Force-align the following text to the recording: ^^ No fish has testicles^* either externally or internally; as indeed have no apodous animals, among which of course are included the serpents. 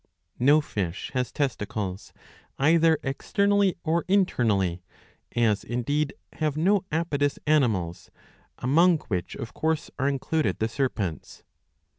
^^ 0.01 0.03
No 0.39 0.61
fish 0.61 1.11
has 1.13 1.31
testicles^* 1.31 2.11
either 2.57 2.97
externally 3.03 3.75
or 3.83 4.03
internally; 4.07 4.81
as 5.35 5.63
indeed 5.63 6.15
have 6.33 6.57
no 6.57 6.85
apodous 6.91 7.37
animals, 7.45 8.09
among 8.57 8.97
which 9.09 9.35
of 9.35 9.53
course 9.53 9.91
are 9.99 10.09
included 10.09 10.57
the 10.57 10.67
serpents. 10.67 11.43